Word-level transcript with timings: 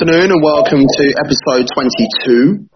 afternoon 0.00 0.32
and 0.32 0.42
welcome 0.42 0.80
to 0.80 1.14
episode 1.22 1.68
22 1.74 2.66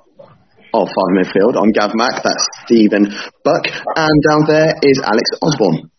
of 0.74 0.88
Five 0.88 1.12
Midfield. 1.16 1.56
I'm 1.56 1.73
Gav 1.73 1.92
Mack, 1.95 2.23
that's 2.23 2.48
Stephen 2.66 3.06
Buck, 3.42 3.65
and 3.96 4.23
down 4.28 4.45
there 4.46 4.74
is 4.82 5.01
Alex 5.02 5.30
Osborne. 5.41 5.91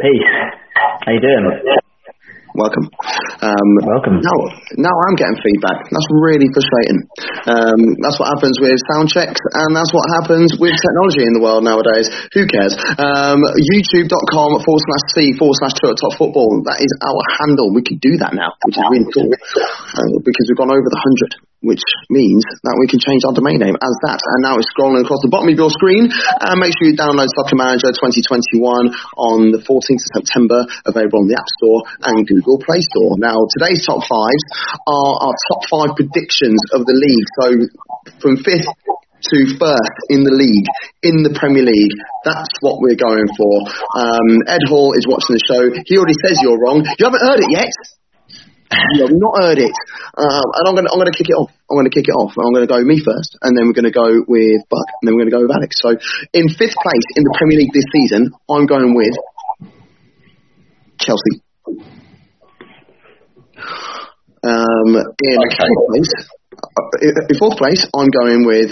Peace. 0.00 0.22
How 1.04 1.12
you 1.12 1.20
doing? 1.20 1.78
Welcome. 2.58 2.90
Um, 3.38 3.70
Welcome. 3.86 4.18
Now, 4.18 4.38
now 4.82 4.94
I'm 5.06 5.14
getting 5.14 5.38
feedback. 5.38 5.86
That's 5.94 6.10
really 6.10 6.50
frustrating. 6.50 7.06
Um, 7.46 7.80
that's 8.02 8.18
what 8.18 8.34
happens 8.34 8.58
with 8.58 8.74
sound 8.90 9.06
checks, 9.14 9.38
and 9.38 9.78
that's 9.78 9.94
what 9.94 10.02
happens 10.18 10.58
with 10.58 10.74
technology 10.74 11.22
in 11.22 11.38
the 11.38 11.42
world 11.42 11.62
nowadays. 11.62 12.10
Who 12.34 12.50
cares? 12.50 12.74
Um, 12.98 13.46
YouTube.com 13.46 14.50
forward 14.66 14.82
slash 14.90 15.04
C 15.14 15.38
forward 15.38 15.54
slash 15.62 15.78
two 15.78 15.86
at 15.86 16.02
top 16.02 16.18
football. 16.18 16.50
That 16.66 16.82
is 16.82 16.90
our 16.98 17.22
handle. 17.38 17.70
We 17.70 17.86
can 17.86 18.02
do 18.02 18.18
that 18.18 18.34
now, 18.34 18.58
which 18.66 18.74
is 18.74 18.84
really 18.90 19.06
cool 19.14 19.30
uh, 19.30 20.18
because 20.18 20.44
we've 20.50 20.58
gone 20.58 20.74
over 20.74 20.82
the 20.90 20.98
hundred 20.98 21.47
which 21.60 21.82
means 22.10 22.46
that 22.62 22.76
we 22.78 22.86
can 22.86 23.02
change 23.02 23.26
our 23.26 23.34
domain 23.34 23.58
name 23.58 23.74
as 23.74 23.94
that. 24.06 24.20
And 24.22 24.40
now 24.46 24.58
it's 24.58 24.70
scrolling 24.70 25.02
across 25.02 25.22
the 25.26 25.32
bottom 25.32 25.50
of 25.50 25.58
your 25.58 25.70
screen. 25.74 26.06
And 26.10 26.56
make 26.62 26.72
sure 26.78 26.90
you 26.90 26.96
download 26.96 27.30
Soccer 27.34 27.58
Manager 27.58 27.90
2021 27.90 28.62
on 29.18 29.50
the 29.50 29.62
14th 29.62 30.02
of 30.02 30.10
September, 30.22 30.60
available 30.86 31.26
on 31.26 31.28
the 31.28 31.38
App 31.38 31.50
Store 31.58 31.82
and 32.06 32.22
Google 32.26 32.62
Play 32.62 32.80
Store. 32.80 33.18
Now, 33.18 33.36
today's 33.58 33.82
top 33.82 34.06
fives 34.06 34.44
are 34.86 35.14
our 35.28 35.34
top 35.50 35.60
five 35.66 35.90
predictions 35.98 36.62
of 36.70 36.86
the 36.86 36.94
league. 36.94 37.26
So 37.42 37.46
from 38.22 38.38
fifth 38.38 38.70
to 39.18 39.38
first 39.58 39.96
in 40.08 40.22
the 40.22 40.30
league, 40.30 40.66
in 41.02 41.26
the 41.26 41.34
Premier 41.34 41.66
League. 41.66 41.94
That's 42.22 42.54
what 42.62 42.78
we're 42.78 42.98
going 42.98 43.26
for. 43.34 43.54
Um, 43.98 44.46
Ed 44.46 44.62
Hall 44.70 44.94
is 44.94 45.06
watching 45.10 45.34
the 45.34 45.42
show. 45.42 45.62
He 45.86 45.98
already 45.98 46.18
says 46.22 46.38
you're 46.38 46.58
wrong. 46.58 46.86
You 46.86 47.04
haven't 47.04 47.26
heard 47.26 47.42
it 47.42 47.50
yet. 47.50 47.97
You 48.68 49.06
have 49.08 49.16
not 49.16 49.32
heard 49.40 49.58
it, 49.58 49.72
um, 50.20 50.44
and 50.52 50.64
I'm 50.68 50.74
gonna 50.76 50.90
I'm 50.92 50.98
gonna 51.00 51.10
kick 51.16 51.28
it 51.32 51.36
off. 51.40 51.50
I'm 51.70 51.76
gonna 51.78 51.88
kick 51.88 52.04
it 52.04 52.12
off. 52.12 52.36
I'm 52.36 52.52
gonna 52.52 52.66
go 52.68 52.80
me 52.84 53.00
first, 53.00 53.38
and 53.40 53.56
then 53.56 53.66
we're 53.66 53.72
gonna 53.72 53.90
go 53.90 54.20
with 54.28 54.60
Buck, 54.68 54.88
and 55.00 55.08
then 55.08 55.16
we're 55.16 55.24
gonna 55.24 55.40
go 55.40 55.42
with 55.48 55.56
Alex. 55.56 55.80
So, 55.80 55.96
in 56.36 56.48
fifth 56.52 56.76
place 56.76 57.06
in 57.16 57.24
the 57.24 57.34
Premier 57.38 57.58
League 57.64 57.72
this 57.72 57.88
season, 57.96 58.28
I'm 58.50 58.66
going 58.66 58.94
with 58.94 59.16
Chelsea. 61.00 61.40
Um, 64.44 64.90
in 64.96 65.38
Okay. 65.48 65.64
fourth 65.64 65.88
place, 65.88 66.12
uh, 66.52 67.26
in 67.28 67.38
fourth 67.38 67.56
place, 67.56 67.88
I'm 67.96 68.08
going 68.12 68.44
with 68.46 68.70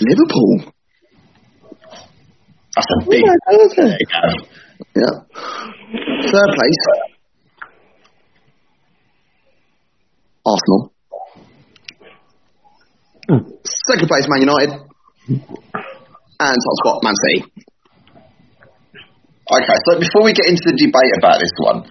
Liverpool. 0.00 0.72
That's 2.74 2.86
a 2.90 3.08
big. 3.08 3.22
Yeah. 4.94 5.14
Third 6.26 6.50
place, 6.58 6.82
Arsenal. 10.44 10.92
Second 13.88 14.08
place, 14.08 14.28
Man 14.28 14.40
United. 14.40 14.70
And 16.40 16.56
top 16.60 16.76
spot, 16.84 17.04
Man 17.04 17.16
City. 17.16 17.48
Okay, 19.44 19.76
so 19.88 20.00
before 20.00 20.24
we 20.24 20.32
get 20.32 20.48
into 20.48 20.72
the 20.72 20.76
debate 20.76 21.12
about 21.20 21.36
this 21.40 21.52
one, 21.60 21.84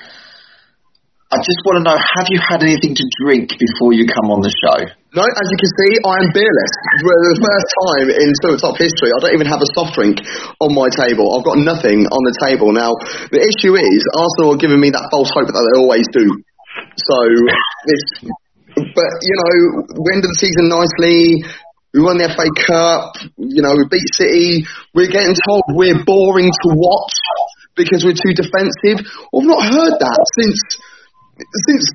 I 1.34 1.42
just 1.42 1.62
want 1.66 1.82
to 1.82 1.84
know: 1.86 1.98
Have 1.98 2.30
you 2.30 2.38
had 2.38 2.62
anything 2.62 2.94
to 2.94 3.06
drink 3.26 3.58
before 3.58 3.94
you 3.94 4.06
come 4.06 4.30
on 4.30 4.46
the 4.46 4.54
show? 4.54 4.86
No, 5.14 5.22
as 5.22 5.46
you 5.50 5.58
can 5.62 5.72
see, 5.78 5.92
I 6.02 6.14
am 6.22 6.30
beerless. 6.34 6.74
For 7.02 7.14
the 7.14 7.38
first 7.42 7.68
time 7.74 8.08
in 8.10 8.30
Silver 8.42 8.58
Top 8.58 8.78
history, 8.78 9.14
I 9.14 9.18
don't 9.22 9.34
even 9.38 9.50
have 9.50 9.62
a 9.62 9.70
soft 9.78 9.94
drink 9.98 10.22
on 10.62 10.74
my 10.74 10.90
table. 10.94 11.34
I've 11.34 11.46
got 11.46 11.62
nothing 11.62 12.06
on 12.10 12.22
the 12.26 12.36
table. 12.42 12.74
Now, 12.74 12.94
the 13.30 13.42
issue 13.42 13.74
is, 13.78 14.02
Arsenal 14.18 14.58
are 14.58 14.62
giving 14.62 14.82
me 14.82 14.90
that 14.94 15.10
false 15.14 15.30
hope 15.30 15.50
that 15.50 15.58
they 15.58 15.78
always 15.78 16.06
do. 16.10 16.26
So, 16.98 17.18
this, 17.86 18.34
but, 18.96 19.10
you 19.22 19.36
know, 19.36 19.54
we 20.00 20.08
ended 20.14 20.30
the 20.30 20.40
season 20.40 20.70
nicely. 20.70 21.44
We 21.94 22.02
won 22.02 22.18
the 22.18 22.30
FA 22.30 22.50
Cup. 22.66 23.18
You 23.38 23.62
know, 23.62 23.78
we 23.78 23.86
beat 23.90 24.10
City. 24.14 24.66
We're 24.94 25.12
getting 25.12 25.36
told 25.46 25.62
we're 25.78 26.04
boring 26.04 26.50
to 26.50 26.70
watch 26.74 27.18
because 27.76 28.06
we're 28.06 28.18
too 28.18 28.34
defensive. 28.34 29.06
I've 29.06 29.46
not 29.46 29.62
heard 29.62 29.96
that 30.02 30.22
since, 30.40 30.58
since 31.70 31.86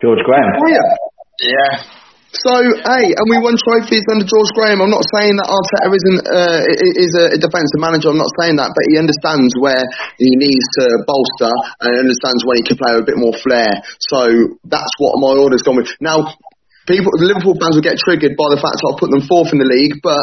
George 0.00 0.20
Graham. 0.24 0.60
Graham. 0.60 0.88
Yeah. 1.40 2.01
So, 2.32 2.56
hey, 2.56 3.12
and 3.12 3.26
we 3.28 3.36
won 3.44 3.60
trophies 3.60 4.08
under 4.08 4.24
George 4.24 4.50
Graham. 4.56 4.80
I'm 4.80 4.88
not 4.88 5.04
saying 5.12 5.36
that 5.36 5.52
Arteta 5.52 5.92
isn't 5.92 6.20
uh, 6.24 6.60
is 6.96 7.12
a 7.12 7.36
defensive 7.36 7.76
manager. 7.76 8.08
I'm 8.08 8.16
not 8.16 8.32
saying 8.40 8.56
that, 8.56 8.72
but 8.72 8.84
he 8.88 8.96
understands 8.96 9.52
where 9.60 9.84
he 10.16 10.32
needs 10.40 10.64
to 10.80 11.04
bolster 11.04 11.52
and 11.84 12.08
understands 12.08 12.40
when 12.48 12.56
he 12.56 12.64
can 12.64 12.80
play 12.80 12.96
with 12.96 13.04
a 13.04 13.08
bit 13.12 13.20
more 13.20 13.36
flair. 13.36 13.68
So 14.00 14.56
that's 14.64 14.94
what 14.96 15.20
my 15.20 15.36
order's 15.36 15.60
gone 15.60 15.76
with. 15.76 15.92
Now, 16.00 16.32
people, 16.86 17.14
the 17.14 17.28
Liverpool 17.30 17.54
fans 17.58 17.78
will 17.78 17.84
get 17.84 17.98
triggered 18.00 18.34
by 18.34 18.48
the 18.50 18.60
fact 18.60 18.80
that 18.80 18.88
I 18.90 18.92
put 18.98 19.10
them 19.12 19.22
fourth 19.22 19.54
in 19.54 19.62
the 19.62 19.68
league, 19.68 20.02
but 20.02 20.22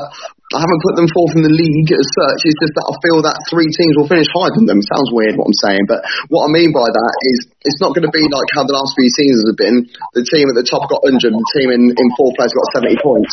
I 0.50 0.60
haven't 0.66 0.82
put 0.82 0.98
them 0.98 1.06
fourth 1.14 1.38
in 1.38 1.46
the 1.46 1.54
league 1.54 1.92
as 1.94 2.08
such. 2.10 2.42
It's 2.42 2.58
just 2.58 2.74
that 2.74 2.88
I 2.90 2.96
feel 3.06 3.22
that 3.22 3.38
three 3.48 3.70
teams 3.70 3.94
will 3.96 4.10
finish 4.10 4.26
higher 4.34 4.50
than 4.52 4.66
them. 4.66 4.82
Sounds 4.82 5.14
weird 5.14 5.38
what 5.38 5.46
I'm 5.46 5.62
saying, 5.62 5.86
but 5.86 6.02
what 6.34 6.48
I 6.48 6.50
mean 6.50 6.74
by 6.74 6.90
that 6.90 7.14
is 7.30 7.38
it's 7.64 7.78
not 7.80 7.94
going 7.94 8.10
to 8.10 8.14
be 8.14 8.26
like 8.26 8.50
how 8.58 8.66
the 8.66 8.74
last 8.74 8.98
few 8.98 9.08
seasons 9.14 9.46
have 9.46 9.60
been. 9.62 9.86
The 10.18 10.26
team 10.26 10.50
at 10.50 10.58
the 10.58 10.66
top 10.66 10.90
got 10.90 11.06
100, 11.06 11.22
the 11.22 11.50
team 11.54 11.70
in, 11.70 11.84
in 11.94 12.08
fourth 12.18 12.34
place 12.34 12.50
got 12.50 12.82
70 12.82 12.98
points. 13.00 13.32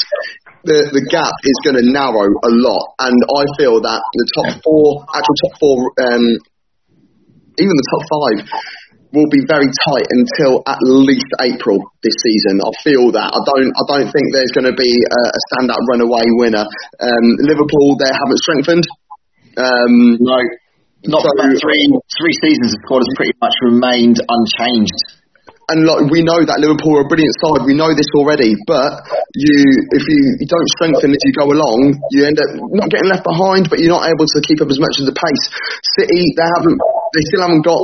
The, 0.68 0.78
the 0.92 1.04
gap 1.08 1.34
is 1.46 1.56
going 1.64 1.78
to 1.80 1.86
narrow 1.86 2.26
a 2.26 2.50
lot, 2.52 2.84
and 3.00 3.16
I 3.16 3.42
feel 3.56 3.80
that 3.80 4.02
the 4.02 4.26
top 4.36 4.60
four, 4.60 5.06
actual 5.14 5.36
top 5.46 5.54
four, 5.62 5.76
um, 6.10 6.24
even 7.56 7.72
the 7.72 7.88
top 7.96 8.04
five, 8.12 8.38
will 9.16 9.32
be 9.32 9.40
very 9.48 9.66
tight 9.88 10.06
until 10.12 10.60
at 10.68 10.76
least 10.84 11.26
April 11.40 11.80
this 12.04 12.14
season. 12.20 12.60
I 12.60 12.70
feel 12.84 13.10
that. 13.16 13.32
I 13.32 13.40
don't. 13.48 13.72
I 13.72 13.84
don't 13.88 14.08
think 14.12 14.30
there's 14.36 14.52
going 14.52 14.68
to 14.68 14.76
be 14.76 14.92
a, 14.92 15.20
a 15.32 15.40
standout 15.50 15.80
runaway 15.88 16.28
winner. 16.36 16.68
Um, 17.00 17.26
Liverpool, 17.40 17.96
they 17.96 18.12
haven't 18.12 18.38
strengthened. 18.44 18.84
Um, 19.56 20.20
No. 20.20 20.38
Not 21.06 21.22
So- 21.22 21.32
for 21.38 21.48
three 21.62 21.86
three 22.18 22.34
seasons. 22.42 22.74
The 22.76 22.80
squad 22.84 23.00
has 23.06 23.10
pretty 23.16 23.34
much 23.40 23.54
remained 23.62 24.18
unchanged. 24.20 24.98
and 25.70 25.82
like 25.86 26.10
we 26.10 26.22
know 26.22 26.42
that 26.46 26.58
Liverpool 26.62 26.98
are 26.98 27.06
a 27.06 27.10
brilliant 27.10 27.34
side. 27.42 27.62
We 27.66 27.74
know 27.78 27.90
this 27.94 28.06
already. 28.18 28.54
But 28.66 29.06
you, 29.34 29.58
if 29.94 30.02
you, 30.02 30.18
you 30.42 30.46
don't 30.50 30.70
strengthen 30.78 31.10
as 31.14 31.22
you 31.22 31.32
go 31.34 31.46
along, 31.46 31.94
you 32.10 32.26
end 32.26 32.38
up 32.42 32.50
not 32.74 32.90
getting 32.90 33.06
left 33.10 33.22
behind, 33.26 33.70
but 33.70 33.78
you're 33.78 33.92
not 33.94 34.06
able 34.10 34.26
to 34.26 34.38
keep 34.42 34.58
up 34.62 34.70
as 34.70 34.78
much 34.82 34.98
as 34.98 35.06
the 35.06 35.14
pace. 35.14 35.44
City, 35.98 36.34
they 36.34 36.48
haven't. 36.58 36.78
They 37.14 37.22
still 37.30 37.42
haven't 37.46 37.62
got 37.62 37.82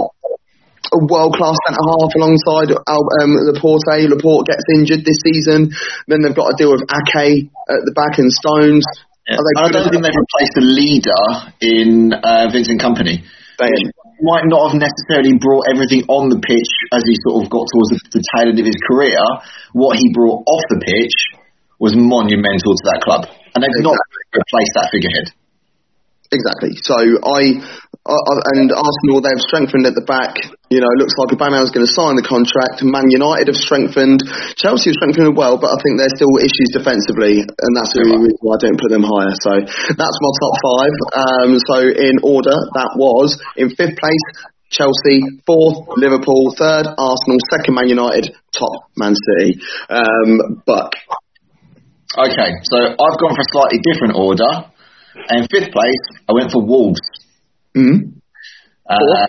a 0.92 1.00
world 1.08 1.32
class 1.34 1.56
centre 1.66 1.80
half 1.80 2.12
alongside 2.16 2.68
Al- 2.76 3.12
um, 3.24 3.32
Laporte. 3.48 4.06
Laporte 4.12 4.46
gets 4.46 4.64
injured 4.76 5.04
this 5.04 5.18
season. 5.24 5.72
Then 6.06 6.20
they've 6.22 6.36
got 6.36 6.52
to 6.52 6.56
deal 6.60 6.72
with 6.72 6.84
Ake 6.84 7.48
at 7.48 7.80
the 7.88 7.94
back 7.96 8.20
and 8.20 8.28
Stones. 8.30 8.84
Are 9.28 9.38
they 9.38 9.54
I 9.56 9.70
don't 9.70 9.88
think 9.88 10.02
they've 10.02 10.22
replaced 10.26 10.54
the 10.58 10.66
leader 10.66 11.22
in 11.62 12.12
uh, 12.12 12.50
Vincent 12.52 12.80
Kompany. 12.82 13.22
They- 13.58 13.90
Might 14.22 14.46
not 14.46 14.70
have 14.70 14.78
necessarily 14.78 15.34
brought 15.34 15.66
everything 15.66 16.06
on 16.06 16.30
the 16.30 16.38
pitch 16.38 16.72
as 16.94 17.02
he 17.02 17.18
sort 17.26 17.42
of 17.42 17.50
got 17.50 17.66
towards 17.66 17.90
the, 17.90 17.98
the 18.14 18.22
tail 18.30 18.54
end 18.54 18.58
of 18.62 18.66
his 18.70 18.78
career. 18.86 19.18
What 19.74 19.98
he 19.98 20.14
brought 20.14 20.46
off 20.46 20.62
the 20.70 20.78
pitch 20.78 21.16
was 21.82 21.90
monumental 21.98 22.70
to 22.78 22.84
that 22.94 23.02
club, 23.02 23.26
and 23.26 23.58
they've 23.58 23.82
not 23.82 23.98
replaced 24.30 24.74
that 24.78 24.94
figurehead. 24.94 25.34
Exactly. 26.32 26.72
So 26.80 26.96
I, 26.96 27.60
I, 28.08 28.16
and 28.56 28.72
Arsenal 28.72 29.20
they've 29.20 29.44
strengthened 29.44 29.84
at 29.84 29.92
the 29.92 30.02
back. 30.08 30.40
You 30.72 30.80
know, 30.80 30.88
it 30.88 30.98
looks 30.98 31.12
like 31.20 31.36
Aubameyang's 31.36 31.76
going 31.76 31.84
to 31.84 31.92
sign 31.92 32.16
the 32.16 32.24
contract. 32.24 32.80
Man 32.80 33.12
United 33.12 33.52
have 33.52 33.60
strengthened. 33.60 34.24
Chelsea 34.56 34.88
have 34.88 34.96
strengthened 34.96 35.36
well, 35.36 35.60
but 35.60 35.68
I 35.68 35.76
think 35.84 36.00
there's 36.00 36.16
still 36.16 36.32
issues 36.40 36.72
defensively, 36.72 37.44
and 37.44 37.72
that's 37.76 37.92
the 37.92 38.08
reason 38.08 38.32
why 38.40 38.56
I 38.56 38.60
don't 38.64 38.80
put 38.80 38.88
them 38.88 39.04
higher. 39.04 39.36
So 39.44 39.52
that's 39.92 40.18
my 40.24 40.32
top 40.40 40.54
five. 40.64 40.94
Um, 41.12 41.50
so 41.60 41.76
in 41.84 42.16
order, 42.24 42.56
that 42.80 42.96
was 42.96 43.36
in 43.60 43.68
fifth 43.76 44.00
place. 44.00 44.26
Chelsea, 44.72 45.20
fourth, 45.44 46.00
Liverpool, 46.00 46.56
third, 46.56 46.88
Arsenal, 46.96 47.38
second, 47.52 47.76
Man 47.76 47.92
United, 47.92 48.32
top, 48.56 48.88
Man 48.96 49.12
City. 49.12 49.60
Um, 49.92 50.64
Buck. 50.64 50.96
Okay, 52.16 52.50
so 52.64 52.76
I've 52.92 53.18
gone 53.20 53.36
for 53.36 53.44
a 53.44 53.52
slightly 53.52 53.80
different 53.84 54.16
order. 54.16 54.71
And 55.14 55.42
in 55.42 55.48
fifth 55.48 55.72
place, 55.72 56.02
I 56.28 56.32
went 56.32 56.50
for 56.52 56.62
Wolves. 56.64 57.00
Mm. 57.76 58.20
Uh, 58.88 59.26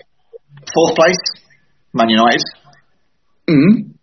fourth 0.72 0.94
place, 0.96 1.20
Man 1.92 2.08
United. 2.08 2.42
Mm. 3.48 3.94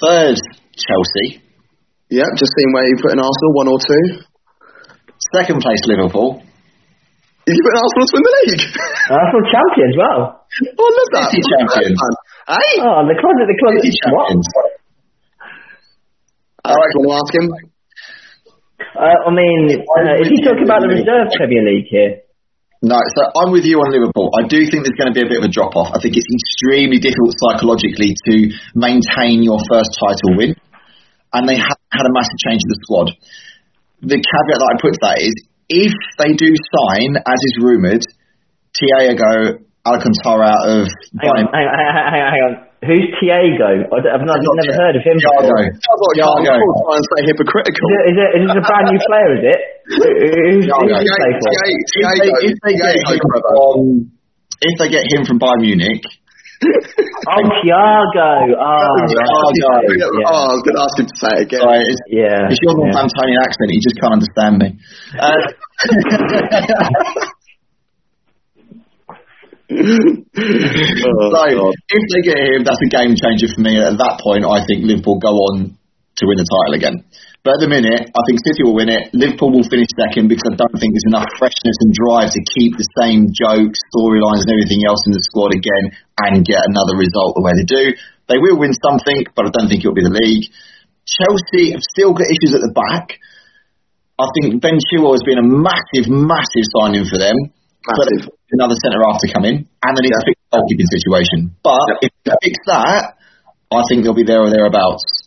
Third, 0.00 0.36
Chelsea. 0.76 1.42
Yeah, 2.10 2.28
just 2.36 2.52
seeing 2.56 2.72
where 2.72 2.86
you 2.86 2.96
put 3.02 3.12
in 3.12 3.18
Arsenal, 3.18 3.52
one 3.56 3.68
or 3.68 3.78
two. 3.80 4.22
Second 5.34 5.60
place, 5.60 5.80
Liverpool. 5.86 6.42
You 7.48 7.60
put 7.62 7.74
Arsenal 7.78 8.06
to 8.06 8.14
win 8.14 8.22
the 8.26 8.34
league. 8.46 8.62
Arsenal 9.10 9.44
champions, 9.50 9.94
well. 9.96 10.20
Oh, 10.46 10.86
I 10.86 10.90
love 10.92 11.10
that. 11.14 11.30
City 11.30 11.42
champions. 11.46 11.98
Hey? 12.46 12.72
Oh, 12.82 13.02
the 13.06 13.16
closet, 13.18 13.46
the 13.48 13.58
closet. 13.58 13.80
City 13.82 13.98
What? 14.12 14.26
champions. 14.30 14.46
Alex, 16.66 16.88
want 16.98 17.06
to 17.06 17.14
ask 17.22 17.30
him? 17.34 17.46
Uh, 18.76 19.28
I 19.28 19.30
mean, 19.32 19.72
uh, 19.72 20.20
is 20.20 20.28
he 20.28 20.38
talking 20.44 20.64
about 20.64 20.84
the 20.84 20.92
reserve 20.92 21.32
Premier 21.36 21.64
League 21.64 21.88
here? 21.88 22.26
No, 22.84 23.00
so 23.00 23.20
I'm 23.40 23.50
with 23.52 23.64
you 23.64 23.80
on 23.80 23.88
Liverpool. 23.88 24.28
I 24.36 24.44
do 24.46 24.60
think 24.68 24.84
there's 24.84 25.00
going 25.00 25.08
to 25.08 25.16
be 25.16 25.24
a 25.24 25.30
bit 25.30 25.40
of 25.40 25.48
a 25.48 25.52
drop 25.52 25.74
off. 25.76 25.96
I 25.96 25.98
think 25.98 26.12
it's 26.12 26.28
extremely 26.28 27.00
difficult 27.00 27.32
psychologically 27.40 28.12
to 28.12 28.34
maintain 28.76 29.40
your 29.40 29.56
first 29.64 29.96
title 29.96 30.36
win, 30.36 30.52
and 31.32 31.48
they 31.48 31.56
have 31.56 31.80
had 31.88 32.04
a 32.04 32.12
massive 32.12 32.36
change 32.44 32.60
in 32.60 32.70
the 32.70 32.80
squad. 32.84 33.08
The 34.04 34.20
caveat 34.20 34.58
that 34.60 34.70
I 34.70 34.76
put 34.76 34.92
to 34.92 35.02
that 35.08 35.18
is 35.24 35.34
if 35.72 35.94
they 36.20 36.36
do 36.36 36.52
sign, 36.52 37.16
as 37.16 37.40
is 37.48 37.56
rumoured, 37.64 38.04
Thiago 38.76 39.64
Alcantara 39.88 40.52
out 40.52 40.68
of 40.68 40.86
Hang 41.16 41.32
on, 41.32 41.48
hang 41.48 41.64
on, 41.64 41.74
hang 41.80 41.88
on, 41.88 42.12
hang 42.12 42.22
on, 42.22 42.32
hang 42.32 42.44
on. 42.44 42.65
Who's 42.84 43.08
Tiago? 43.16 43.88
I 43.88 43.96
I've 44.04 44.26
not, 44.28 44.36
never 44.36 44.74
heard 44.76 44.94
of 44.98 45.02
him. 45.02 45.16
Thiago. 45.16 45.48
Thiago. 45.48 46.54
try 46.60 46.94
and 46.96 47.04
stay 47.08 47.22
hypocritical. 47.32 47.86
Is 47.88 47.96
it, 47.96 48.04
is 48.12 48.16
it, 48.20 48.30
is 48.36 48.48
it 48.52 48.58
a 48.60 48.64
brand 48.68 48.86
new 48.92 49.00
player, 49.00 49.30
is 49.40 49.44
it? 49.48 49.60
Who- 49.86 49.96
Who's, 49.96 50.68
who's 50.68 50.68
Thiago. 50.68 51.00
he 51.00 51.08
play 51.08 51.32
for? 51.40 51.48
Thiago, 51.56 52.36
If 52.44 52.56
they, 52.60 52.74
Thiago, 52.76 53.00
if 53.00 53.00
they 53.00 53.00
get 53.00 53.00
him 53.00 53.16
from, 53.32 54.12
if 54.60 54.74
they 54.76 54.88
get 54.92 55.04
him 55.08 55.22
from 55.24 55.38
Bayern 55.40 55.60
Munich, 55.64 56.04
Oh, 57.28 57.42
Thiago. 57.64 58.32
Oh. 58.56 58.96
Thiago. 59.08 59.92
Yeah. 59.92 60.24
Oh, 60.28 60.36
I 60.36 60.52
was 60.56 60.62
going 60.64 60.76
to 60.76 60.84
ask 60.84 60.94
him 61.00 61.06
to 61.08 61.16
say 61.20 61.32
it 61.36 61.42
again. 61.48 61.60
sorry, 61.60 61.80
it's, 61.84 62.00
Yeah. 62.08 62.48
it's 62.48 62.60
your 62.64 62.72
yeah. 62.76 62.92
Northamptonian 62.92 63.40
accent. 63.44 63.68
He 63.72 63.80
just 63.84 63.96
can't 64.00 64.14
understand 64.20 64.54
me. 64.60 64.68
Uh, 65.16 65.36
Oh, 70.36 71.32
so 71.32 71.42
God. 71.58 71.74
if 71.88 72.04
they 72.12 72.22
get 72.22 72.38
him, 72.38 72.62
that's 72.62 72.78
a 72.78 72.90
game 72.92 73.16
changer 73.16 73.48
for 73.50 73.62
me. 73.64 73.80
At 73.80 73.96
that 73.98 74.20
point, 74.22 74.44
I 74.44 74.62
think 74.62 74.84
Liverpool 74.84 75.18
go 75.18 75.32
on 75.32 75.74
to 75.74 76.22
win 76.22 76.36
the 76.36 76.46
title 76.46 76.74
again. 76.76 76.96
But 77.46 77.58
at 77.58 77.62
the 77.62 77.70
minute, 77.70 78.10
I 78.10 78.20
think 78.26 78.42
City 78.42 78.66
will 78.66 78.74
win 78.74 78.90
it. 78.90 79.14
Liverpool 79.14 79.54
will 79.54 79.66
finish 79.66 79.86
second 79.94 80.26
because 80.26 80.50
I 80.50 80.58
don't 80.58 80.76
think 80.76 80.92
there's 80.92 81.10
enough 81.14 81.30
freshness 81.38 81.78
and 81.78 81.94
drive 81.94 82.34
to 82.34 82.42
keep 82.58 82.74
the 82.74 82.88
same 82.98 83.30
jokes, 83.30 83.78
storylines, 83.94 84.42
and 84.44 84.50
everything 84.50 84.82
else 84.82 84.98
in 85.06 85.14
the 85.14 85.22
squad 85.22 85.54
again 85.54 85.94
and 86.26 86.42
get 86.42 86.58
another 86.66 86.98
result 86.98 87.38
the 87.38 87.46
way 87.46 87.54
they 87.54 87.68
do. 87.68 87.84
They 88.26 88.42
will 88.42 88.58
win 88.58 88.74
something, 88.74 89.30
but 89.38 89.46
I 89.46 89.54
don't 89.54 89.70
think 89.70 89.86
it'll 89.86 89.94
be 89.94 90.02
the 90.02 90.18
league. 90.18 90.50
Chelsea 91.06 91.70
have 91.70 91.86
still 91.86 92.10
got 92.18 92.26
issues 92.26 92.58
at 92.58 92.66
the 92.66 92.74
back. 92.74 93.22
I 94.18 94.26
think 94.34 94.58
Ben 94.58 94.82
Chilwell 94.90 95.14
has 95.14 95.22
been 95.22 95.38
a 95.38 95.46
massive, 95.46 96.10
massive 96.10 96.66
signing 96.74 97.06
for 97.06 97.18
them. 97.22 97.36
Massive. 97.86 98.30
Another 98.50 98.74
centre 98.82 99.02
half 99.06 99.20
to 99.22 99.32
come 99.32 99.44
in, 99.44 99.66
and 99.66 99.92
they 99.94 100.02
need 100.02 100.14
to 100.14 100.24
fix 100.26 100.36
the 100.42 100.58
goalkeeping 100.58 100.90
situation. 100.90 101.54
But 101.62 102.02
if 102.02 102.10
they 102.24 102.34
fix 102.42 102.56
that, 102.66 103.14
I 103.70 103.82
think 103.88 104.02
they'll 104.02 104.14
be 104.14 104.26
there 104.26 104.42
or 104.42 104.50
thereabouts. 104.50 105.26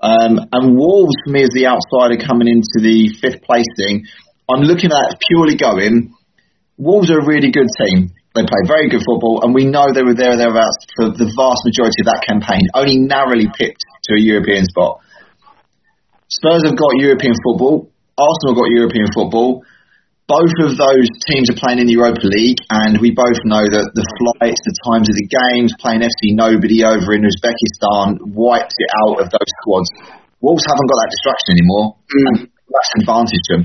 Um, 0.00 0.38
and 0.52 0.78
Wolves, 0.78 1.14
for 1.24 1.30
me, 1.30 1.42
as 1.42 1.50
the 1.50 1.66
outsider 1.66 2.22
coming 2.22 2.46
into 2.46 2.78
the 2.78 3.10
fifth 3.18 3.42
place 3.42 3.66
thing, 3.74 4.06
I'm 4.46 4.62
looking 4.62 4.90
at 4.94 5.18
purely 5.18 5.56
going. 5.56 6.14
Wolves 6.78 7.10
are 7.10 7.18
a 7.18 7.26
really 7.26 7.50
good 7.50 7.66
team. 7.82 8.14
They 8.34 8.46
play 8.46 8.62
very 8.66 8.88
good 8.88 9.02
football, 9.02 9.42
and 9.42 9.50
we 9.54 9.66
know 9.66 9.90
they 9.90 10.06
were 10.06 10.14
there 10.14 10.34
or 10.34 10.38
thereabouts 10.38 10.86
for 10.94 11.10
the 11.10 11.26
vast 11.34 11.66
majority 11.66 12.06
of 12.06 12.08
that 12.14 12.22
campaign, 12.22 12.62
only 12.74 12.98
narrowly 13.02 13.50
picked 13.50 13.82
to 14.06 14.14
a 14.14 14.20
European 14.22 14.64
spot. 14.66 15.02
Spurs 16.30 16.62
have 16.62 16.78
got 16.78 17.02
European 17.02 17.34
football. 17.42 17.90
Arsenal 18.14 18.54
have 18.54 18.62
got 18.62 18.70
European 18.70 19.10
football. 19.10 19.64
Both 20.28 20.52
of 20.60 20.76
those 20.76 21.08
teams 21.24 21.48
are 21.48 21.56
playing 21.56 21.80
in 21.80 21.88
the 21.88 21.96
Europa 21.96 22.20
League, 22.28 22.60
and 22.68 23.00
we 23.00 23.16
both 23.16 23.40
know 23.48 23.64
that 23.64 23.86
the 23.96 24.04
flights, 24.20 24.60
the 24.60 24.76
times 24.84 25.08
of 25.08 25.16
the 25.16 25.24
games, 25.24 25.72
playing 25.80 26.04
FC 26.04 26.36
Nobody 26.36 26.84
over 26.84 27.16
in 27.16 27.24
Uzbekistan 27.24 28.20
wipes 28.36 28.76
it 28.76 28.90
out 29.08 29.24
of 29.24 29.32
those 29.32 29.50
squads. 29.64 29.88
Wolves 30.44 30.68
haven't 30.68 30.84
got 30.84 30.98
that 31.00 31.10
distraction 31.16 31.50
anymore. 31.56 31.96
And 32.28 32.36
that's 32.44 32.90
an 32.92 33.00
advantage 33.08 33.40
to 33.48 33.52
them. 33.56 33.64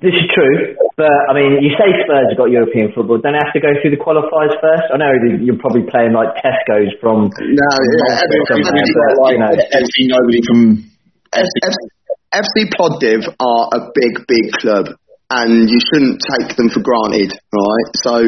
This, 0.00 0.16
is 0.16 0.24
true, 0.32 0.80
but 0.96 1.12
I 1.28 1.36
mean, 1.36 1.60
you 1.60 1.76
say 1.76 1.92
Spurs 2.08 2.32
have 2.32 2.40
got 2.40 2.48
European 2.48 2.96
football. 2.96 3.20
Don't 3.20 3.36
they 3.36 3.44
have 3.44 3.52
to 3.52 3.60
go 3.60 3.68
through 3.84 3.92
the 3.92 4.00
qualifiers 4.00 4.56
first? 4.64 4.88
I 4.88 4.96
know 4.96 5.12
you're 5.44 5.60
probably 5.60 5.84
playing 5.84 6.16
like 6.16 6.40
Tesco's 6.40 6.88
from. 7.04 7.28
No, 7.28 7.36
yeah, 7.36 8.16
Malta 8.16 8.24
every- 8.24 8.64
somewhere, 8.64 8.80
every- 8.80 8.96
but, 8.96 9.28
you 9.36 9.40
know, 9.44 9.52
FC 9.76 10.08
Nobody 10.08 10.40
from 10.48 10.88
FC. 12.32 12.56
Plovdiv 12.72 13.28
are 13.28 13.64
a 13.76 13.80
big, 13.92 14.24
big 14.24 14.56
club, 14.56 14.88
and 15.30 15.70
you 15.70 15.78
shouldn't 15.78 16.18
take 16.18 16.58
them 16.58 16.68
for 16.68 16.82
granted, 16.82 17.30
right? 17.54 17.88
So, 18.02 18.18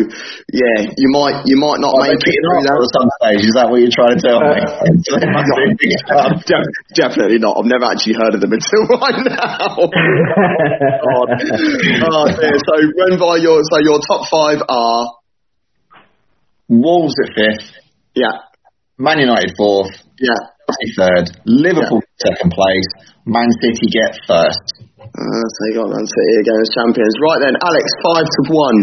yeah, 0.54 0.87
you 0.94 1.10
might, 1.10 1.43
you 1.50 1.58
might 1.58 1.82
not 1.82 1.90
they 1.99 2.14
make 2.14 2.22
it 2.22 2.38
through 2.38 2.62
that. 2.62 2.78
at 2.78 2.94
some 2.94 3.10
stage? 3.19 3.43
Is 3.43 3.54
that 3.58 3.66
what 3.66 3.82
you're 3.82 3.90
trying 3.90 4.14
to 4.14 4.22
tell 4.22 4.38
me? 4.38 4.54
Uh, 4.54 6.31
Def- 6.46 6.70
Definitely 6.94 7.43
not. 7.43 7.58
I've 7.58 7.66
never 7.66 7.90
actually 7.90 8.14
heard 8.14 8.38
of 8.38 8.40
them 8.40 8.54
until 8.54 8.87
right 9.02 9.19
now. 9.26 9.75
Oh, 12.06 12.26
dear. 12.38 12.54
So 12.62 12.75
run 12.94 13.19
by 13.19 13.43
your 13.43 13.58
so 13.66 13.76
your 13.82 13.98
top 13.98 14.31
five 14.31 14.62
are 14.69 15.19
Wolves 16.69 17.14
at 17.26 17.34
fifth, 17.34 17.69
yeah 18.14 18.48
Man 18.98 19.19
United 19.19 19.55
fourth, 19.56 19.90
yeah. 20.20 20.38
Third, 20.96 21.28
Liverpool 21.44 22.00
second 22.25 22.50
place, 22.52 22.87
Man 23.26 23.48
City 23.60 23.88
get 23.93 24.16
first. 24.26 24.84
Uh, 25.10 25.44
so 25.50 25.58
you 25.69 25.75
got 25.82 25.90
Man 25.90 26.06
City 26.06 26.34
again 26.40 26.58
as 26.62 26.70
champions. 26.78 27.14
Right 27.19 27.40
then, 27.43 27.54
Alex, 27.58 27.84
five 28.06 28.26
to 28.26 28.43
one. 28.54 28.78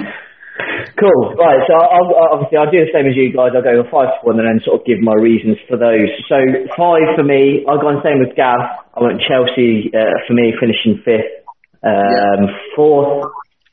Cool. 0.99 1.39
Right. 1.39 1.63
So 1.67 1.73
I'll, 1.79 2.11
I'll, 2.11 2.31
obviously 2.35 2.57
I'll 2.59 2.67
do 2.71 2.83
the 2.83 2.91
same 2.91 3.07
as 3.07 3.15
you 3.15 3.31
guys. 3.31 3.55
I'll 3.55 3.63
go 3.63 3.79
with 3.79 3.87
five 3.87 4.11
to 4.11 4.19
one 4.27 4.35
and 4.39 4.47
then 4.47 4.59
sort 4.67 4.81
of 4.81 4.85
give 4.85 4.99
my 4.99 5.15
reasons 5.15 5.55
for 5.71 5.79
those. 5.79 6.11
So 6.27 6.35
five 6.75 7.15
for 7.15 7.23
me. 7.23 7.63
I'll 7.63 7.79
go 7.79 7.87
on 7.87 8.03
same 8.03 8.19
with 8.19 8.35
Gav. 8.35 8.59
I 8.59 8.99
went 8.99 9.23
Chelsea 9.23 9.87
uh, 9.95 10.19
for 10.27 10.33
me 10.35 10.51
finishing 10.59 10.99
fifth. 11.07 11.47
Um, 11.79 12.51
Fourth, 12.75 13.23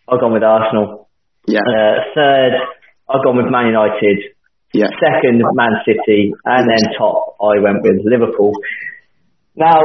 I've 0.07 0.21
gone 0.23 0.33
with 0.33 0.47
Arsenal. 0.47 1.11
Yeah, 1.51 1.59
Uh, 1.67 1.95
third, 2.15 2.53
I've 3.11 3.23
gone 3.27 3.37
with 3.43 3.51
Man 3.51 3.67
United. 3.67 4.19
yeah. 4.75 4.87
Second, 5.03 5.43
Man 5.55 5.75
City, 5.83 6.31
and 6.47 6.71
then 6.71 6.95
top, 6.99 7.35
I 7.43 7.59
went 7.59 7.83
with 7.83 8.07
Liverpool. 8.07 8.53
Now, 9.57 9.81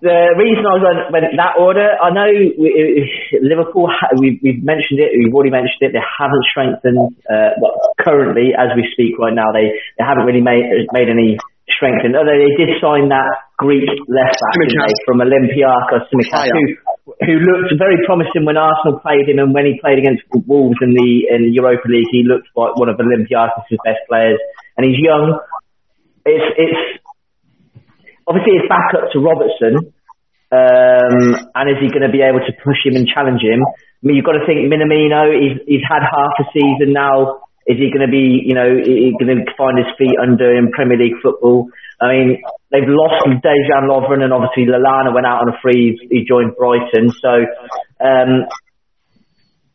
the 0.00 0.18
reason 0.40 0.64
I 0.64 0.80
went, 0.80 1.12
went 1.12 1.28
that 1.36 1.60
order, 1.60 1.92
I 2.00 2.08
know 2.08 2.30
we, 2.56 3.04
Liverpool. 3.44 3.92
We've, 4.16 4.40
we've 4.40 4.64
mentioned 4.64 4.96
it. 4.96 5.12
We've 5.12 5.34
already 5.34 5.52
mentioned 5.52 5.84
it. 5.84 5.92
They 5.92 6.00
haven't 6.00 6.44
strengthened. 6.48 7.12
Uh, 7.28 7.52
well, 7.60 7.76
currently, 8.00 8.56
as 8.56 8.72
we 8.72 8.88
speak 8.96 9.20
right 9.20 9.36
now, 9.36 9.52
they, 9.52 9.76
they 10.00 10.04
haven't 10.04 10.24
really 10.24 10.40
made 10.40 10.64
made 10.96 11.12
any 11.12 11.36
strengthened. 11.68 12.16
Although 12.16 12.40
they 12.40 12.56
did 12.56 12.80
sign 12.80 13.12
that 13.12 13.28
Greek 13.60 13.84
left 14.08 14.40
back 14.40 14.56
they, 14.56 14.96
from 15.04 15.20
Olympiacos, 15.20 16.08
who 16.08 16.16
who 17.28 17.34
looked 17.36 17.76
very 17.76 18.00
promising 18.08 18.48
when 18.48 18.56
Arsenal 18.56 19.04
played 19.04 19.28
him, 19.28 19.36
and 19.36 19.52
when 19.52 19.68
he 19.68 19.76
played 19.84 20.00
against 20.00 20.24
Wolves 20.32 20.80
in 20.80 20.96
the 20.96 21.28
in 21.28 21.52
the 21.52 21.52
Europa 21.52 21.84
League, 21.92 22.08
he 22.08 22.24
looked 22.24 22.48
like 22.56 22.72
one 22.80 22.88
of 22.88 22.96
Olympiacos' 22.96 23.76
best 23.84 24.00
players. 24.08 24.40
And 24.80 24.88
he's 24.88 24.96
young. 24.96 25.36
It's 26.24 26.48
it's 26.56 27.04
obviously 28.28 28.60
it's 28.60 28.68
back 28.68 28.92
up 28.92 29.08
to 29.12 29.18
Robertson. 29.18 29.92
Um, 30.48 31.36
and 31.52 31.66
is 31.68 31.76
he 31.80 31.88
going 31.92 32.04
to 32.04 32.12
be 32.12 32.24
able 32.24 32.40
to 32.40 32.52
push 32.64 32.80
him 32.84 32.96
and 32.96 33.08
challenge 33.08 33.40
him? 33.40 33.60
I 33.64 34.00
mean, 34.00 34.16
you've 34.16 34.24
got 34.24 34.38
to 34.38 34.46
think 34.46 34.64
Minamino. 34.68 35.32
He's 35.34 35.60
he's 35.66 35.84
had 35.84 36.00
half 36.00 36.36
a 36.40 36.46
season 36.52 36.92
now. 36.92 37.42
Is 37.68 37.76
he 37.76 37.92
going 37.92 38.06
to 38.06 38.08
be, 38.08 38.40
you 38.48 38.56
know, 38.56 38.64
going 39.20 39.44
to 39.44 39.44
find 39.52 39.76
his 39.76 39.92
feet 40.00 40.16
under 40.16 40.56
in 40.56 40.72
Premier 40.72 40.96
League 40.96 41.20
football? 41.20 41.68
I 42.00 42.08
mean, 42.08 42.40
they've 42.72 42.88
lost 42.88 43.28
Dejan 43.28 43.92
Lovren 43.92 44.24
and 44.24 44.32
obviously 44.32 44.64
Lallana 44.64 45.12
went 45.12 45.26
out 45.26 45.44
on 45.44 45.52
a 45.52 45.58
free. 45.60 46.00
He 46.08 46.24
joined 46.24 46.56
Brighton, 46.56 47.12
so 47.12 47.44
um, 48.00 48.48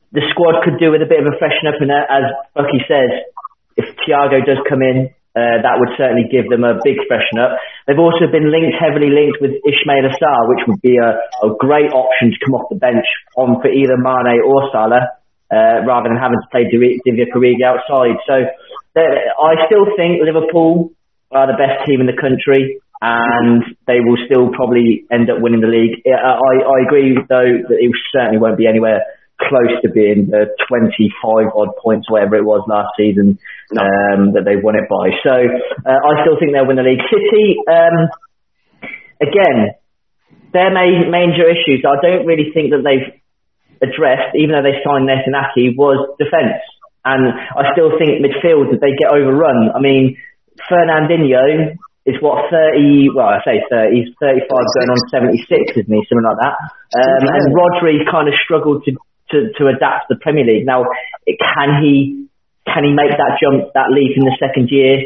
the 0.09 0.25
squad 0.31 0.63
could 0.63 0.79
do 0.79 0.89
with 0.89 1.03
a 1.03 1.05
bit 1.05 1.21
of 1.21 1.29
a 1.29 1.37
freshen 1.37 1.69
up. 1.69 1.77
And 1.81 1.91
as 1.91 2.33
Bucky 2.55 2.81
says, 2.89 3.29
if 3.77 3.85
Thiago 4.01 4.41
does 4.41 4.57
come 4.67 4.81
in, 4.81 5.13
uh, 5.33 5.57
that 5.65 5.81
would 5.81 5.89
certainly 5.97 6.29
give 6.29 6.49
them 6.49 6.63
a 6.63 6.77
big 6.83 7.01
freshen 7.09 7.41
up. 7.41 7.57
They've 7.85 7.97
also 7.97 8.29
been 8.29 8.53
linked, 8.53 8.77
heavily 8.77 9.09
linked 9.09 9.41
with 9.41 9.57
Ismaila 9.65 10.13
Sarr, 10.15 10.43
which 10.53 10.63
would 10.69 10.81
be 10.81 10.97
a, 11.01 11.17
a 11.45 11.49
great 11.57 11.89
option 11.89 12.31
to 12.31 12.37
come 12.45 12.53
off 12.53 12.69
the 12.69 12.77
bench 12.77 13.05
on 13.35 13.57
for 13.61 13.69
either 13.69 13.97
Mane 13.97 14.41
or 14.45 14.69
Salah, 14.71 15.17
uh, 15.49 15.85
rather 15.85 16.09
than 16.09 16.21
having 16.21 16.37
to 16.37 16.49
play 16.53 16.69
Div- 16.69 17.01
Divock 17.01 17.33
Origi 17.33 17.65
outside. 17.65 18.17
So 18.29 18.45
I 18.95 19.65
still 19.65 19.89
think 19.97 20.21
Liverpool 20.21 20.93
are 21.31 21.47
the 21.47 21.57
best 21.57 21.85
team 21.85 21.99
in 21.99 22.07
the 22.07 22.15
country. 22.15 22.79
And 23.05 23.75
they 23.85 23.99
will 23.99 24.15
still 24.23 24.47
probably 24.55 25.03
end 25.11 25.29
up 25.29 25.41
winning 25.41 25.59
the 25.59 25.67
league. 25.67 25.99
I, 26.07 26.39
I 26.39 26.87
agree, 26.87 27.17
though, 27.27 27.51
that 27.67 27.77
it 27.77 27.91
certainly 28.15 28.39
won't 28.39 28.55
be 28.55 28.65
anywhere 28.65 29.03
close 29.49 29.73
to 29.81 29.89
being 29.89 30.29
the 30.29 30.51
25 30.67 31.51
odd 31.53 31.75
points, 31.81 32.09
whatever 32.09 32.35
it 32.35 32.45
was 32.45 32.63
last 32.67 32.93
season, 32.97 33.39
um, 33.75 34.33
that 34.33 34.43
they 34.45 34.55
won 34.55 34.75
it 34.75 34.87
by. 34.87 35.11
So 35.23 35.33
uh, 35.33 35.99
I 35.99 36.11
still 36.23 36.39
think 36.39 36.53
they'll 36.53 36.67
win 36.67 36.77
the 36.79 36.87
league. 36.87 37.03
City, 37.07 37.59
um, 37.67 37.95
again, 39.21 39.75
their 40.53 40.69
ma- 40.69 41.09
major 41.09 41.49
issues, 41.49 41.83
I 41.83 41.97
don't 42.01 42.25
really 42.25 42.53
think 42.53 42.71
that 42.71 42.85
they've 42.85 43.19
addressed, 43.81 44.35
even 44.35 44.55
though 44.55 44.63
they 44.63 44.79
signed 44.85 45.09
Nathan 45.09 45.35
was 45.75 46.15
defence. 46.17 46.63
And 47.03 47.27
I 47.27 47.75
still 47.75 47.99
think 47.99 48.23
midfield 48.23 48.71
that 48.71 48.79
they 48.79 48.95
get 48.95 49.11
overrun. 49.11 49.75
I 49.75 49.83
mean, 49.83 50.15
Fernandinho 50.71 51.75
is 52.05 52.15
what 52.19 52.51
30, 52.51 53.11
well, 53.15 53.27
I 53.27 53.39
say 53.43 53.63
30, 53.67 53.95
he's 53.95 54.11
35 54.19 54.47
going 54.47 54.91
on 54.91 54.99
76, 55.11 55.43
isn't 55.75 55.87
he? 55.87 56.03
Something 56.07 56.27
like 56.27 56.39
that. 56.43 56.55
Um, 56.95 57.23
and 57.27 57.43
Rodri 57.55 58.03
kind 58.07 58.27
of 58.27 58.35
struggled 58.43 58.83
to, 58.85 58.95
to, 59.31 59.53
to 59.57 59.67
adapt 59.67 60.09
to 60.09 60.15
the 60.15 60.19
Premier 60.21 60.45
League. 60.45 60.65
Now, 60.65 60.85
can 61.25 61.81
he 61.81 62.23
can 62.65 62.83
he 62.87 62.95
make 62.95 63.11
that 63.11 63.43
jump, 63.43 63.75
that 63.75 63.91
leap 63.91 64.15
in 64.15 64.23
the 64.23 64.35
second 64.39 64.71
year? 64.71 65.03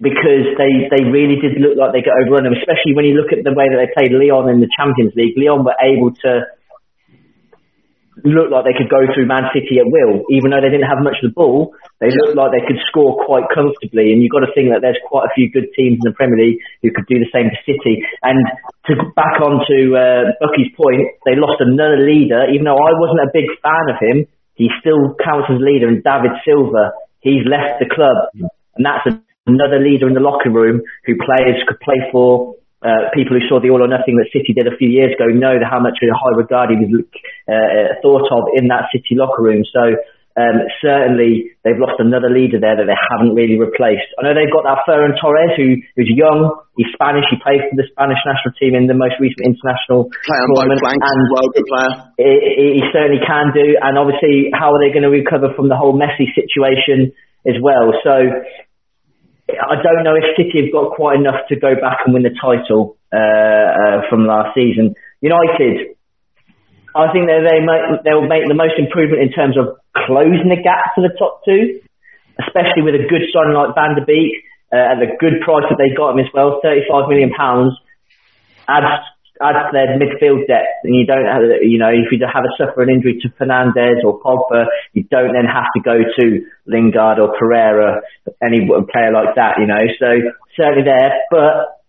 Because 0.00 0.56
they, 0.58 0.88
they 0.90 1.04
really 1.06 1.36
did 1.36 1.60
look 1.60 1.76
like 1.76 1.92
they 1.92 2.02
got 2.02 2.18
overrun, 2.18 2.44
them, 2.44 2.56
especially 2.56 2.96
when 2.96 3.04
you 3.04 3.14
look 3.14 3.30
at 3.30 3.44
the 3.44 3.52
way 3.52 3.68
that 3.68 3.78
they 3.78 3.90
played 3.94 4.10
Lyon 4.10 4.48
in 4.48 4.58
the 4.58 4.70
Champions 4.74 5.12
League. 5.14 5.36
Lyon 5.36 5.62
were 5.62 5.76
able 5.78 6.10
to 6.24 6.48
looked 8.24 8.52
like 8.52 8.64
they 8.64 8.76
could 8.76 8.90
go 8.90 9.04
through 9.12 9.26
Man 9.30 9.48
City 9.52 9.78
at 9.80 9.88
will, 9.88 10.24
even 10.30 10.50
though 10.50 10.60
they 10.60 10.72
didn't 10.72 10.88
have 10.88 11.00
much 11.00 11.20
of 11.22 11.30
the 11.30 11.36
ball. 11.36 11.72
They 12.00 12.10
looked 12.10 12.36
like 12.36 12.52
they 12.52 12.64
could 12.64 12.80
score 12.88 13.20
quite 13.24 13.48
comfortably, 13.52 14.12
and 14.12 14.20
you've 14.20 14.34
got 14.34 14.44
to 14.44 14.52
think 14.56 14.72
that 14.72 14.80
there's 14.80 15.00
quite 15.06 15.28
a 15.28 15.34
few 15.36 15.50
good 15.52 15.68
teams 15.76 16.00
in 16.00 16.06
the 16.08 16.16
Premier 16.16 16.36
League 16.36 16.60
who 16.82 16.90
could 16.90 17.06
do 17.06 17.20
the 17.20 17.30
same 17.32 17.52
to 17.52 17.58
City. 17.64 18.02
And 18.24 18.40
to 18.88 18.96
back 19.16 19.40
on 19.40 19.64
to 19.66 19.78
uh, 19.96 20.22
Bucky's 20.40 20.72
point, 20.76 21.16
they 21.24 21.36
lost 21.36 21.60
another 21.60 22.00
leader, 22.00 22.48
even 22.50 22.64
though 22.64 22.80
I 22.80 22.92
wasn't 22.96 23.24
a 23.24 23.32
big 23.32 23.48
fan 23.60 23.86
of 23.92 23.98
him. 24.00 24.18
He 24.54 24.68
still 24.80 25.16
counts 25.20 25.48
as 25.48 25.60
leader, 25.60 25.88
and 25.88 26.04
David 26.04 26.36
Silva, 26.44 26.92
he's 27.20 27.44
left 27.48 27.80
the 27.80 27.88
club, 27.88 28.28
and 28.76 28.84
that's 28.84 29.08
another 29.46 29.80
leader 29.80 30.06
in 30.06 30.14
the 30.14 30.20
locker 30.20 30.50
room 30.50 30.82
who 31.06 31.14
players 31.16 31.62
could 31.66 31.80
play 31.80 31.96
for 32.12 32.54
uh, 32.80 33.12
people 33.12 33.36
who 33.36 33.44
saw 33.48 33.60
the 33.60 33.68
all 33.68 33.84
or 33.84 33.88
nothing 33.88 34.16
that 34.16 34.32
City 34.32 34.56
did 34.56 34.64
a 34.66 34.76
few 34.76 34.88
years 34.88 35.12
ago 35.12 35.28
know 35.28 35.60
how 35.60 35.80
much 35.80 36.00
of 36.00 36.08
a 36.08 36.16
high 36.16 36.32
regard 36.32 36.72
he 36.72 36.80
was 36.80 37.04
uh, 37.44 38.00
thought 38.00 38.24
of 38.32 38.56
in 38.56 38.68
that 38.68 38.88
City 38.88 39.20
locker 39.20 39.42
room. 39.42 39.64
So 39.68 40.00
um, 40.38 40.64
certainly 40.80 41.52
they've 41.60 41.76
lost 41.76 41.98
another 41.98 42.30
leader 42.32 42.56
there 42.56 42.78
that 42.78 42.88
they 42.88 42.96
haven't 42.96 43.34
really 43.34 43.58
replaced. 43.58 44.08
I 44.16 44.24
know 44.24 44.32
they've 44.32 44.48
got 44.48 44.64
that 44.64 44.88
Ferran 44.88 45.18
Torres 45.18 45.52
who, 45.58 45.76
who's 45.98 46.08
young, 46.08 46.56
he's 46.78 46.88
Spanish, 46.96 47.28
he 47.28 47.36
plays 47.42 47.60
for 47.68 47.76
the 47.76 47.84
Spanish 47.92 48.22
national 48.24 48.56
team 48.56 48.72
in 48.78 48.88
the 48.88 48.96
most 48.96 49.18
recent 49.20 49.42
international 49.42 50.08
Play 50.08 50.40
both 50.54 50.70
and 50.72 51.20
well, 51.34 51.50
good 51.52 51.68
player. 51.68 51.92
he, 52.16 52.80
he 52.80 52.82
certainly 52.94 53.20
can 53.20 53.52
do. 53.52 53.76
And 53.82 53.98
obviously, 53.98 54.54
how 54.54 54.72
are 54.72 54.80
they 54.80 54.94
going 54.94 55.04
to 55.04 55.12
recover 55.12 55.52
from 55.52 55.68
the 55.68 55.76
whole 55.76 55.92
Messi 55.92 56.30
situation 56.32 57.12
as 57.44 57.58
well? 57.60 57.92
So 58.00 58.14
I 59.58 59.80
don't 59.82 60.04
know 60.04 60.14
if 60.14 60.36
City 60.36 60.62
have 60.64 60.72
got 60.72 60.94
quite 60.94 61.18
enough 61.18 61.48
to 61.48 61.56
go 61.56 61.74
back 61.74 62.04
and 62.04 62.14
win 62.14 62.22
the 62.22 62.34
title 62.36 62.96
uh, 63.12 63.18
uh, 63.18 63.98
from 64.08 64.26
last 64.26 64.54
season. 64.54 64.94
United, 65.20 65.96
I 66.94 67.12
think 67.12 67.26
that 67.26 67.42
they 67.46 67.58
might, 67.64 68.02
they'll 68.04 68.26
make 68.26 68.46
the 68.46 68.54
most 68.54 68.78
improvement 68.78 69.22
in 69.22 69.30
terms 69.32 69.56
of 69.56 69.78
closing 70.06 70.48
the 70.48 70.60
gap 70.62 70.94
to 70.96 71.02
the 71.02 71.14
top 71.18 71.42
two, 71.44 71.80
especially 72.38 72.82
with 72.82 72.94
a 72.94 73.04
good 73.06 73.26
signing 73.32 73.54
like 73.54 73.74
Van 73.74 73.94
der 73.94 74.06
Beek 74.06 74.42
uh, 74.72 74.94
at 74.94 74.98
the 74.98 75.14
good 75.18 75.42
price 75.42 75.66
that 75.70 75.78
they 75.78 75.94
got 75.94 76.14
him 76.14 76.20
as 76.20 76.30
well, 76.32 76.60
thirty-five 76.62 77.08
million 77.08 77.30
pounds 77.30 77.74
adds 78.70 79.02
adds 79.40 79.68
to 79.68 79.72
their 79.72 79.96
midfield 79.96 80.46
depth, 80.46 80.84
and 80.84 80.94
you 80.94 81.08
don't 81.08 81.24
have, 81.26 81.42
you 81.64 81.80
know, 81.80 81.88
if 81.88 82.12
you 82.12 82.20
have 82.20 82.44
a 82.44 82.52
suffer 82.60 82.84
an 82.84 82.92
injury 82.92 83.18
to 83.24 83.28
Fernandes 83.40 84.04
or 84.04 84.20
Pogba, 84.20 84.68
you 84.92 85.04
don't 85.08 85.32
then 85.32 85.48
have 85.48 85.72
to 85.74 85.80
go 85.80 85.96
to 85.96 86.24
Lingard 86.68 87.18
or 87.18 87.32
Pereira, 87.34 88.04
any 88.44 88.68
player 88.68 89.12
like 89.12 89.34
that, 89.36 89.56
you 89.58 89.66
know. 89.66 89.80
So 89.98 90.08
certainly 90.56 90.84
there, 90.84 91.12
but 91.32 91.80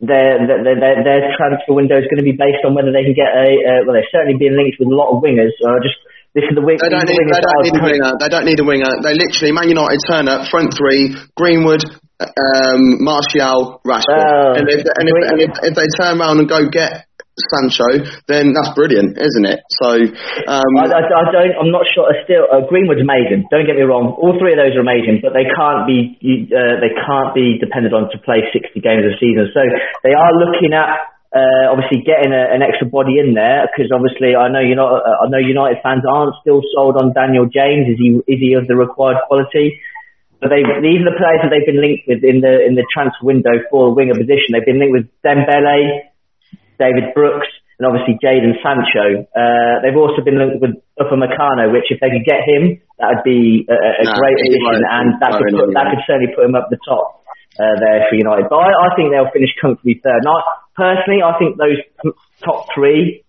their 0.00 0.40
their 0.48 0.76
their, 0.80 0.96
their 1.04 1.20
transfer 1.36 1.76
window 1.76 2.00
is 2.00 2.08
going 2.08 2.24
to 2.24 2.28
be 2.28 2.32
based 2.32 2.64
on 2.64 2.72
whether 2.72 2.88
they 2.88 3.04
can 3.04 3.12
get 3.12 3.36
a 3.36 3.48
uh, 3.60 3.80
well, 3.84 4.00
they're 4.00 4.08
certainly 4.08 4.40
being 4.40 4.56
linked 4.56 4.80
with 4.80 4.88
a 4.88 4.96
lot 4.96 5.12
of 5.12 5.20
wingers. 5.20 5.52
So 5.60 5.68
just 5.84 6.00
this 6.32 6.48
is 6.48 6.56
the 6.56 6.64
wing. 6.64 6.80
They 6.80 6.88
don't, 6.88 7.04
need, 7.04 7.20
wingers 7.20 7.36
they 7.36 7.44
don't 7.44 7.64
need 7.68 7.76
a 7.76 7.84
winger. 7.84 8.10
They 8.16 8.30
don't 8.30 8.46
need 8.46 8.60
a 8.60 8.66
winger. 8.66 8.92
They 9.02 9.14
literally, 9.18 9.52
Man 9.52 9.68
United 9.68 10.00
turn 10.08 10.24
up, 10.30 10.48
front 10.48 10.72
three, 10.72 11.18
Greenwood, 11.36 11.84
um, 12.20 13.00
Martial, 13.00 13.80
Rashford. 13.86 14.20
Oh, 14.20 14.54
and 14.60 14.68
if, 14.68 14.84
and, 14.84 15.06
if, 15.08 15.16
and 15.24 15.38
if, 15.40 15.50
if 15.62 15.74
they 15.74 15.88
turn 15.96 16.20
around 16.20 16.38
and 16.38 16.48
go 16.48 16.68
get 16.68 17.08
Sancho, 17.48 18.04
then 18.28 18.52
that's 18.52 18.76
brilliant, 18.76 19.16
isn't 19.16 19.46
it? 19.48 19.64
So, 19.80 19.88
um, 19.96 20.70
I, 20.76 20.84
I, 20.92 21.00
I 21.00 21.24
don't. 21.32 21.54
I'm 21.56 21.72
not 21.72 21.88
sure. 21.88 22.04
uh, 22.04 22.16
Still, 22.28 22.44
uh, 22.52 22.68
Greenwood's 22.68 23.00
amazing. 23.00 23.48
Don't 23.48 23.64
get 23.64 23.80
me 23.80 23.88
wrong. 23.88 24.12
All 24.20 24.36
three 24.36 24.52
of 24.52 24.60
those 24.60 24.76
are 24.76 24.84
amazing, 24.84 25.24
but 25.24 25.32
they 25.32 25.48
can't 25.48 25.88
be. 25.88 26.20
Uh, 26.52 26.76
they 26.84 26.92
can't 26.92 27.32
be 27.32 27.56
depended 27.56 27.96
on 27.96 28.12
to 28.12 28.16
play 28.20 28.44
60 28.52 28.76
games 28.84 29.08
a 29.08 29.16
season. 29.16 29.48
So 29.56 29.62
they 30.04 30.12
are 30.12 30.32
looking 30.36 30.76
at 30.76 31.00
uh, 31.32 31.70
obviously 31.70 32.02
getting 32.02 32.34
a, 32.34 32.42
an 32.50 32.60
extra 32.60 32.90
body 32.90 33.22
in 33.22 33.32
there 33.38 33.70
because 33.70 33.88
obviously 33.94 34.34
I 34.36 34.50
know 34.52 34.60
you're 34.60 34.76
not. 34.78 35.00
Uh, 35.00 35.24
I 35.24 35.32
know 35.32 35.40
United 35.40 35.80
fans 35.80 36.04
aren't 36.04 36.36
still 36.44 36.60
sold 36.76 37.00
on 37.00 37.16
Daniel 37.16 37.48
James. 37.48 37.88
Is 37.88 37.96
he? 37.96 38.20
Is 38.28 38.38
he 38.42 38.52
of 38.58 38.68
the 38.68 38.76
required 38.76 39.16
quality? 39.30 39.80
But 40.40 40.48
they, 40.48 40.64
even 40.64 41.04
the 41.04 41.16
players 41.20 41.44
that 41.44 41.52
they've 41.52 41.68
been 41.68 41.84
linked 41.84 42.08
with 42.08 42.24
in 42.24 42.40
the 42.40 42.64
in 42.64 42.72
the 42.72 42.88
transfer 42.88 43.28
window 43.28 43.60
for 43.68 43.88
a 43.88 43.92
winger 43.92 44.16
position, 44.16 44.56
they've 44.56 44.64
been 44.64 44.80
linked 44.80 44.96
with 44.96 45.06
Dembele, 45.20 46.08
David 46.80 47.12
Brooks, 47.12 47.48
and 47.76 47.84
obviously 47.84 48.16
Jadon 48.24 48.56
Sancho. 48.64 49.28
Uh, 49.36 49.84
they've 49.84 50.00
also 50.00 50.24
been 50.24 50.40
linked 50.40 50.64
with 50.64 50.80
Upamecano, 50.96 51.68
which 51.72 51.92
if 51.92 52.00
they 52.00 52.08
could 52.08 52.24
get 52.24 52.40
him, 52.48 52.80
that 52.96 53.20
would 53.20 53.24
be 53.24 53.68
a, 53.68 53.76
a 53.76 54.04
Nah, 54.08 54.16
great 54.16 54.40
addition, 54.40 54.80
and 54.80 55.20
that 55.20 55.36
could, 55.36 55.52
put, 55.52 55.68
that 55.76 55.92
could 55.92 56.04
certainly 56.08 56.32
put 56.32 56.48
him 56.48 56.56
up 56.56 56.72
the 56.72 56.80
top 56.88 57.20
uh, 57.60 57.76
there 57.76 58.08
for 58.08 58.16
United. 58.16 58.48
But 58.48 58.64
I, 58.64 58.72
I 58.72 58.88
think 58.96 59.12
they'll 59.12 59.32
finish 59.32 59.52
comfortably 59.60 60.00
third. 60.00 60.24
Now, 60.24 60.40
personally, 60.72 61.20
I 61.20 61.36
think 61.36 61.60
those 61.60 61.80
top 62.40 62.68
three 62.72 63.24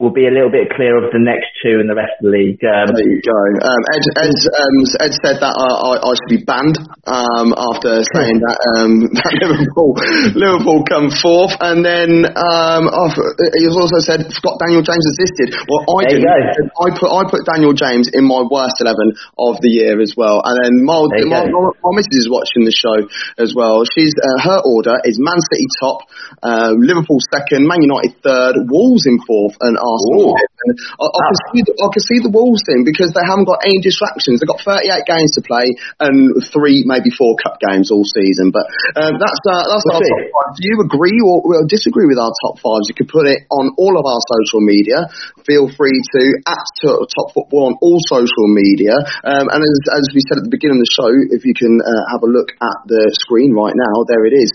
will 0.00 0.16
be 0.16 0.24
a 0.24 0.32
little 0.32 0.48
bit 0.48 0.72
clear 0.72 0.96
of 0.96 1.12
the 1.12 1.20
next 1.20 1.52
two 1.60 1.76
in 1.76 1.84
the 1.84 1.92
rest 1.92 2.16
of 2.24 2.24
the 2.24 2.32
league. 2.32 2.56
Um, 2.64 2.88
There 2.88 3.04
you 3.04 3.20
go. 3.20 3.36
Um, 3.36 3.82
Ed, 3.92 4.04
Ed, 4.16 4.32
um, 4.48 4.76
Ed 4.96 5.12
said 5.20 5.36
that 5.44 5.52
I, 5.52 5.68
I, 5.68 5.92
I 6.00 6.12
should 6.16 6.32
be 6.32 6.40
banned 6.40 6.80
um, 7.04 7.52
after 7.52 8.00
saying 8.16 8.40
that, 8.40 8.58
um, 8.80 9.04
that 9.20 9.32
Liverpool 9.44 9.92
Liverpool 10.32 10.80
come 10.88 11.12
fourth, 11.12 11.52
and 11.60 11.84
then 11.84 12.24
um, 12.32 12.88
oh, 12.88 13.12
he 13.60 13.68
also 13.68 14.00
said 14.00 14.24
Scott 14.32 14.56
Daniel 14.64 14.80
James 14.80 15.04
assisted. 15.12 15.52
Well, 15.68 15.84
I 16.00 16.08
did. 16.08 16.24
I 16.24 16.88
put 16.96 17.12
I 17.12 17.22
put 17.28 17.44
Daniel 17.44 17.76
James 17.76 18.08
in 18.08 18.24
my 18.24 18.40
worst 18.48 18.80
eleven 18.80 19.12
of 19.36 19.60
the 19.60 19.68
year 19.68 20.00
as 20.00 20.16
well, 20.16 20.40
and 20.40 20.56
then 20.64 20.80
my 20.80 20.96
my, 21.28 21.44
my, 21.44 21.62
my 21.76 21.92
missus 21.92 22.24
is 22.24 22.28
watching 22.32 22.64
the 22.64 22.72
show 22.72 23.04
as 23.36 23.52
well. 23.52 23.84
She's 23.84 24.16
uh, 24.16 24.48
her 24.48 24.64
order 24.64 24.96
is 25.04 25.20
Man 25.20 25.44
City 25.52 25.68
top, 25.76 26.08
uh, 26.40 26.72
Liverpool 26.72 27.20
second, 27.28 27.68
Man 27.68 27.84
United 27.84 28.16
third, 28.24 28.64
Wolves 28.64 29.04
in 29.04 29.20
fourth, 29.28 29.60
and 29.60 29.76
Arsenal. 29.90 30.30
Ooh. 30.30 30.38
fifth. 30.38 30.60
And 30.60 30.72
I, 31.00 31.06
I, 31.08 31.20
can 31.26 31.38
see 31.50 31.60
the, 31.66 31.72
I 31.80 31.88
can 31.90 32.04
see 32.04 32.18
the 32.20 32.32
Wolves 32.32 32.62
thing 32.68 32.84
because 32.86 33.10
they 33.16 33.24
haven't 33.24 33.48
got 33.48 33.64
any 33.66 33.80
distractions. 33.82 34.38
They've 34.38 34.50
got 34.50 34.62
38 34.62 35.08
games 35.08 35.34
to 35.34 35.42
play 35.42 35.66
and 35.98 36.38
three, 36.54 36.84
maybe 36.86 37.10
four 37.10 37.34
cup 37.40 37.58
games 37.58 37.90
all 37.90 38.04
season. 38.06 38.52
But 38.54 38.68
um, 38.94 39.18
that's 39.18 39.40
uh, 39.42 39.64
that's 39.66 39.82
We'll 39.88 39.98
our 39.98 40.04
see. 40.04 40.12
top 40.12 40.30
five. 40.30 40.50
Do 40.54 40.62
you 40.68 40.76
agree 40.84 41.18
or, 41.24 41.42
or 41.42 41.66
disagree 41.66 42.06
with 42.06 42.20
our 42.20 42.30
top 42.46 42.62
fives? 42.62 42.86
You 42.86 42.96
can 42.96 43.08
put 43.08 43.26
it 43.26 43.48
on 43.50 43.74
all 43.80 43.96
of 43.96 44.04
our 44.04 44.20
social 44.38 44.60
media. 44.62 45.08
Feel 45.48 45.66
free 45.72 45.96
to 45.96 46.22
at 46.46 46.64
to- 46.84 47.08
Top 47.10 47.32
Football 47.34 47.72
on 47.72 47.74
all 47.80 47.98
social 48.06 48.46
media. 48.52 48.94
Um, 49.24 49.48
and 49.48 49.60
as, 49.64 49.78
as 49.90 50.04
we 50.14 50.20
said 50.28 50.38
at 50.38 50.44
the 50.44 50.52
beginning 50.52 50.78
of 50.78 50.84
the 50.84 50.94
show, 50.94 51.10
if 51.10 51.42
you 51.48 51.56
can 51.56 51.80
uh, 51.80 52.04
have 52.12 52.22
a 52.22 52.30
look 52.30 52.52
at 52.60 52.78
the 52.86 53.10
screen 53.18 53.56
right 53.56 53.74
now, 53.74 54.04
there 54.06 54.24
it 54.28 54.36
is 54.36 54.52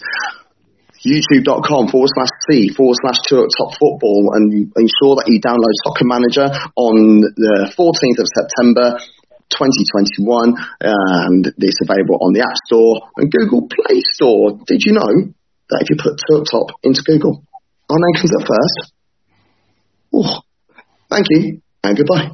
youtube.com 1.05 1.87
forward 1.87 2.09
slash 2.13 2.33
C 2.49 2.73
forward 2.73 2.97
slash 3.01 3.21
top 3.29 3.71
football 3.77 4.33
and 4.33 4.73
ensure 4.75 5.15
that 5.21 5.29
you 5.29 5.37
download 5.39 5.73
Soccer 5.85 6.05
Manager 6.09 6.49
on 6.75 7.21
the 7.21 7.69
14th 7.77 8.19
of 8.19 8.27
September 8.27 8.97
2021 9.53 10.57
and 10.81 11.53
it's 11.57 11.81
available 11.81 12.17
on 12.21 12.33
the 12.33 12.41
App 12.41 12.57
Store 12.65 13.09
and 13.17 13.31
Google 13.31 13.69
Play 13.69 14.01
Store. 14.01 14.57
Did 14.65 14.81
you 14.83 14.93
know 14.93 15.33
that 15.69 15.85
if 15.85 15.89
you 15.89 15.95
put 15.95 16.17
at 16.17 16.45
top 16.49 16.73
into 16.83 17.01
Google, 17.05 17.45
our 17.89 17.97
name 18.01 18.15
comes 18.17 18.33
up 18.33 18.47
first? 18.47 18.93
Oh, 20.13 20.41
thank 21.09 21.27
you 21.29 21.61
and 21.83 21.97
goodbye. 21.97 22.33